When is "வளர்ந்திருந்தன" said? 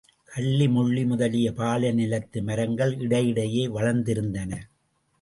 3.67-4.51